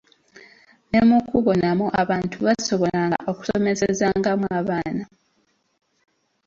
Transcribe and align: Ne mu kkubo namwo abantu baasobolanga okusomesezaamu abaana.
Ne 0.89 1.01
mu 1.07 1.17
kkubo 1.21 1.51
namwo 1.61 1.87
abantu 2.01 2.35
baasobolanga 2.45 3.17
okusomesezaamu 3.29 4.45
abaana. 4.59 5.03